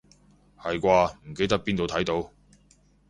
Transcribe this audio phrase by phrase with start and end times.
[0.59, 2.31] 係啩，唔記得邊度睇到